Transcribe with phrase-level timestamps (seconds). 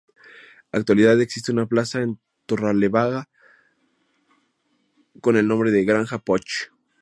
[0.71, 3.29] Actualidad, existe una plaza en Torrelavega
[5.21, 6.71] con el nombre de Granja Poch.